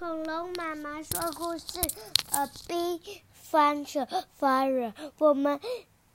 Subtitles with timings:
[0.00, 1.78] 恐龙妈妈说故事
[2.30, 3.20] ，A big
[3.52, 4.94] bunch of flowers。
[5.18, 5.60] 我们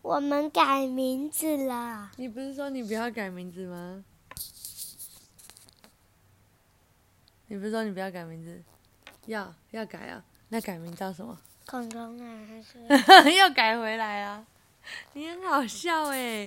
[0.02, 2.10] 我们改名字了。
[2.18, 4.04] 你不是说你不要改名字吗？
[7.46, 8.60] 你不是说你不要改名字？
[9.28, 10.26] 要要改啊？
[10.50, 11.40] 那改名叫什么？
[11.68, 14.48] 恐龙妈妈说又改回来啊！
[15.14, 16.44] 你很好笑哎。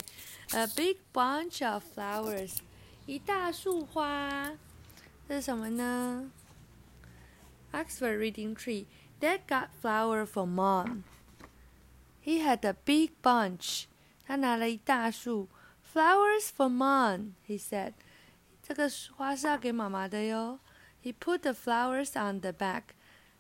[0.55, 2.57] A big bunch of flowers，
[3.07, 4.59] 一大束花。
[5.29, 6.33] 这是什么呢
[7.72, 8.86] ？Oxford Reading Tree.
[9.20, 11.04] Dad got flower for mom.
[12.22, 13.86] He had a big bunch.
[14.26, 15.50] 他拿了一大束。
[15.94, 17.94] Flowers for mom, he said.
[18.62, 20.60] 这个花是要给妈妈的哟。
[21.04, 22.84] He put the flowers on the back.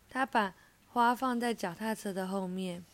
[0.09, 0.53] 他把
[0.87, 2.85] 花放在脚踏车的后面。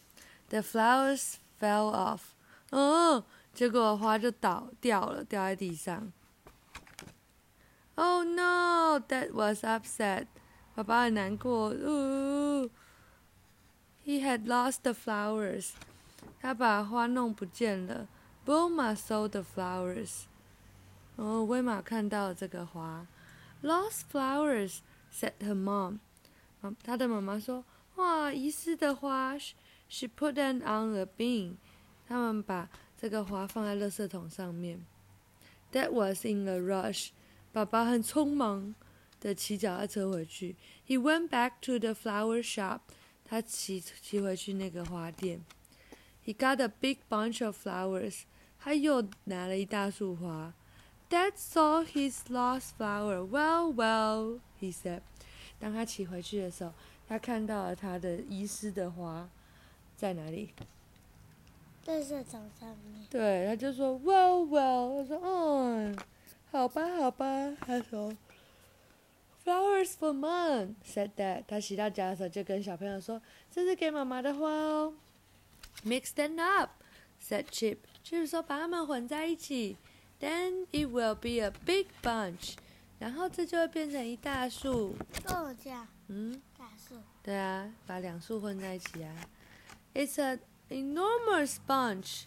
[0.49, 2.21] The flowers fell off.
[2.69, 6.11] 哦，结果花就倒掉了，掉在地上。
[7.95, 10.27] Oh no, Dad was upset.
[10.74, 11.70] 爸爸很难过。
[11.70, 12.70] 呜、
[14.04, 15.70] He had lost the flowers.
[16.40, 18.08] 他把花弄不见了。
[18.44, 20.24] Bulma saw the flowers.
[21.16, 23.06] 哦，威玛看到这个花。
[23.62, 24.78] Lost flowers,
[25.12, 26.00] said her mom.
[26.82, 27.64] 她的妈妈说
[27.96, 29.38] ：“哇，遗失的花。”
[29.88, 31.56] She put them on a bin.
[32.08, 32.68] 他们把
[33.00, 34.84] 这个花放在垃圾桶上面。
[35.72, 37.10] That was in a rush.
[37.52, 38.74] 爸爸很匆忙
[39.24, 40.54] 的骑脚踏车回去。
[40.86, 42.80] He went back to the flower shop.
[43.24, 45.42] 他骑骑回去那个花店。
[46.26, 48.24] He got a big bunch of flowers.
[48.60, 50.52] 他又拿了一大束花。
[51.08, 53.26] Dad saw his lost flower.
[53.26, 55.00] Well, well, he said.
[55.58, 56.74] 当他骑回去的时候，
[57.08, 59.28] 他看到了他的遗失的花
[59.96, 60.50] 在哪里？
[61.86, 63.06] 垃圾桶上面。
[63.08, 65.02] 对，他就说 Well, well.
[65.02, 65.98] 他说嗯，
[66.50, 67.56] 好吧，好吧。
[67.60, 68.12] 他说
[69.44, 71.44] Flowers for mom, said Dad.
[71.46, 73.20] 他骑到家的时候就跟小朋友说
[73.52, 74.94] ：“这是给妈妈的花哦。”
[75.84, 76.70] Mix them up,
[77.22, 77.76] said Chip.
[78.02, 79.76] 就是说把它们混在一起
[80.18, 82.54] ，Then it will be a big bunch.
[82.98, 84.96] 然后这就会变成一大束。
[85.26, 86.94] 哦，这样嗯，大树。
[87.22, 89.14] 对啊，把两束混在一起啊。
[89.92, 90.40] It's an
[90.70, 92.22] enormous bunch,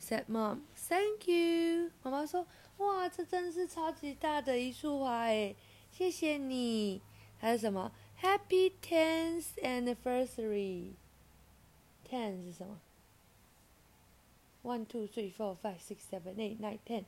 [0.00, 0.60] said Mom.
[0.88, 1.90] Thank you.
[2.02, 2.46] 妈妈说
[2.78, 5.54] ：“哇，这真是超级大的一束花诶，
[5.96, 7.00] 谢谢你。”
[7.38, 10.94] 还有什么？Happy tenth anniversary.
[12.08, 12.80] Ten 是什么
[14.62, 17.04] ？One, two, three, four, five, six, seven, eight, nine, ten.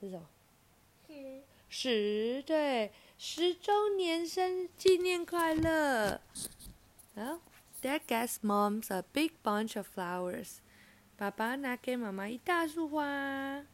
[0.00, 0.28] 是什么？
[1.08, 6.20] 十十对，十周年生日纪念快乐。
[7.14, 7.40] 好
[7.82, 10.58] ，Dad gets moms a big bunch of flowers。
[11.16, 13.64] 爸爸拿给妈妈一大束花。